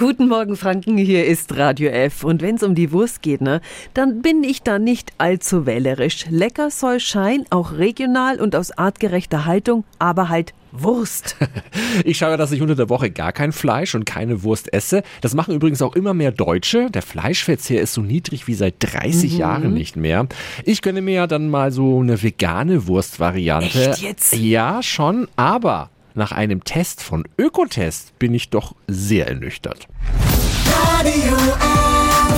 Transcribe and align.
Guten 0.00 0.28
Morgen, 0.28 0.56
Franken. 0.56 0.96
Hier 0.96 1.26
ist 1.26 1.58
Radio 1.58 1.90
F. 1.90 2.24
Und 2.24 2.40
wenn 2.40 2.54
es 2.54 2.62
um 2.62 2.74
die 2.74 2.90
Wurst 2.90 3.20
geht, 3.20 3.42
ne, 3.42 3.60
dann 3.92 4.22
bin 4.22 4.42
ich 4.42 4.62
da 4.62 4.78
nicht 4.78 5.12
allzu 5.18 5.66
wählerisch. 5.66 6.24
Lecker 6.30 6.70
soll 6.70 7.00
Schein, 7.00 7.44
auch 7.50 7.72
regional 7.72 8.40
und 8.40 8.56
aus 8.56 8.70
artgerechter 8.70 9.44
Haltung, 9.44 9.84
aber 9.98 10.30
halt 10.30 10.54
Wurst. 10.72 11.36
Ich 12.04 12.16
schaue, 12.16 12.38
dass 12.38 12.52
ich 12.52 12.62
unter 12.62 12.76
der 12.76 12.88
Woche 12.88 13.10
gar 13.10 13.32
kein 13.32 13.52
Fleisch 13.52 13.94
und 13.94 14.06
keine 14.06 14.42
Wurst 14.42 14.72
esse. 14.72 15.02
Das 15.20 15.34
machen 15.34 15.54
übrigens 15.54 15.82
auch 15.82 15.94
immer 15.96 16.14
mehr 16.14 16.30
Deutsche. 16.30 16.88
Der 16.90 17.02
Fleischverzehr 17.02 17.82
ist 17.82 17.92
so 17.92 18.00
niedrig 18.00 18.46
wie 18.46 18.54
seit 18.54 18.76
30 18.78 19.32
mhm. 19.32 19.38
Jahren 19.38 19.74
nicht 19.74 19.96
mehr. 19.96 20.26
Ich 20.64 20.80
gönne 20.80 21.02
mir 21.02 21.14
ja 21.14 21.26
dann 21.26 21.50
mal 21.50 21.72
so 21.72 22.00
eine 22.00 22.22
vegane 22.22 22.86
Wurstvariante. 22.86 23.90
Echt 23.90 24.02
jetzt? 24.02 24.34
Ja, 24.34 24.82
schon, 24.82 25.28
aber 25.36 25.90
nach 26.14 26.32
einem 26.32 26.64
Test 26.64 27.02
von 27.02 27.24
Ökotest 27.38 28.18
bin 28.18 28.34
ich 28.34 28.50
doch 28.50 28.74
sehr 28.86 29.28
ernüchtert. 29.28 29.88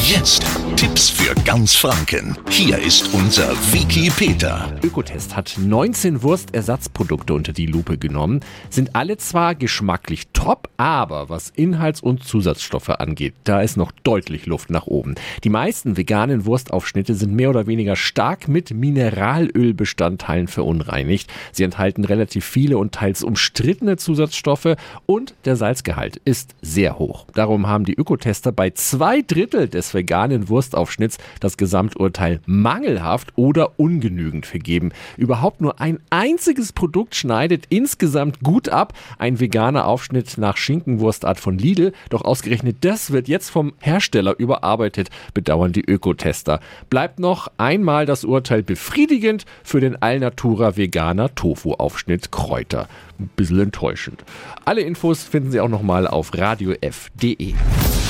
Jetzt 0.01 0.45
Tipps 0.77 1.11
ganz 1.53 1.75
Franken. 1.75 2.35
Hier 2.49 2.79
ist 2.79 3.13
unser 3.13 3.51
Wiki 3.75 4.09
Peter. 4.09 4.75
Ökotest 4.83 5.37
hat 5.37 5.59
19 5.59 6.23
Wurstersatzprodukte 6.23 7.35
unter 7.35 7.53
die 7.53 7.67
Lupe 7.67 7.99
genommen. 7.99 8.41
Sind 8.71 8.97
alle 8.97 9.19
zwar 9.19 9.55
geschmacklich 9.55 10.29
top, 10.33 10.71
aber 10.79 11.29
was 11.29 11.51
Inhalts- 11.51 12.01
und 12.01 12.25
Zusatzstoffe 12.25 12.89
angeht, 12.89 13.35
da 13.45 13.61
ist 13.61 13.77
noch 13.77 13.93
deutlich 14.03 14.47
Luft 14.47 14.71
nach 14.71 14.87
oben. 14.87 15.15
Die 15.45 15.51
meisten 15.51 15.99
veganen 15.99 16.47
Wurstaufschnitte 16.47 17.15
sind 17.15 17.35
mehr 17.35 17.51
oder 17.51 17.67
weniger 17.67 17.97
stark 17.97 18.49
mit 18.49 18.71
Mineralölbestandteilen 18.71 20.49
verunreinigt. 20.49 21.31
Sie 21.53 21.65
enthalten 21.65 22.07
relativ 22.07 22.47
viele 22.47 22.79
und 22.79 22.95
teils 22.95 23.23
umstrittene 23.23 23.99
Zusatzstoffe 23.99 24.77
und 25.05 25.35
der 25.45 25.57
Salzgehalt 25.57 26.17
ist 26.25 26.55
sehr 26.63 26.99
hoch. 26.99 27.27
Darum 27.35 27.67
haben 27.67 27.85
die 27.85 27.95
Ökotester 27.95 28.53
bei 28.53 28.71
zwei 28.71 29.21
Drittel 29.21 29.69
des 29.69 29.93
veganen 29.93 30.49
Wurstaufschnitts 30.49 31.19
das 31.43 31.57
Gesamturteil 31.57 32.41
mangelhaft 32.47 33.33
oder 33.37 33.79
ungenügend 33.79 34.47
vergeben. 34.47 34.93
Überhaupt 35.17 35.61
nur 35.61 35.81
ein 35.81 35.99
einziges 36.11 36.73
Produkt 36.73 37.15
schneidet 37.15 37.65
insgesamt 37.69 38.41
gut 38.41 38.69
ab. 38.69 38.93
Ein 39.19 39.41
veganer 39.41 39.87
Aufschnitt 39.87 40.39
nach 40.39 40.57
Schinkenwurstart 40.57 41.41
von 41.41 41.59
Lidl. 41.59 41.93
Doch 42.11 42.23
ausgerechnet 42.23 42.79
das 42.81 43.11
wird 43.11 43.29
jetzt 43.29 43.51
vom 43.51 43.75
Hersteller 43.81 44.39
überarbeitet, 44.39 45.11
bedauern 45.35 45.73
die 45.73 45.85
Ökotester. 45.85 46.61
Bleibt 46.91 47.19
noch 47.19 47.49
einmal 47.59 48.07
das 48.07 48.25
Urteil 48.25 48.63
befriedigend 48.63 49.45
für 49.63 49.81
den 49.81 50.01
Alnatura 50.01 50.77
Veganer 50.77 51.35
Tofu-Aufschnitt 51.35 52.33
Kräuter. 52.33 52.89
Ein 53.19 53.31
bisschen 53.37 53.61
enttäuschend. 53.61 54.25
Alle 54.65 54.81
Infos 54.81 55.23
finden 55.23 55.51
Sie 55.51 55.61
auch 55.61 55.69
nochmal 55.69 56.07
auf 56.07 56.37
radiof.de. 56.37 57.55